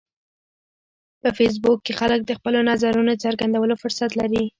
[1.21, 4.43] په فېسبوک کې خلک د خپلو نظرونو د څرګندولو فرصت لري